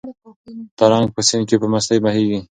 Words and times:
ترنګ 0.79 1.07
په 1.15 1.21
سیند 1.27 1.45
کې 1.49 1.55
په 1.61 1.67
مستۍ 1.71 1.97
بهېږي. 2.03 2.39